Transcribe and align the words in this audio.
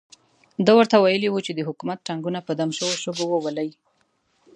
ده 0.65 0.71
ورته 0.77 0.95
ویلي 0.97 1.29
وو 1.31 1.45
چې 1.45 1.51
د 1.55 1.59
حکومت 1.67 1.99
ټانګونه 2.07 2.39
په 2.47 2.51
دم 2.59 2.69
شوو 2.77 2.99
شګو 3.03 3.25
وولي. 3.29 3.69